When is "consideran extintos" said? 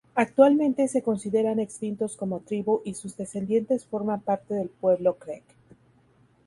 1.03-2.17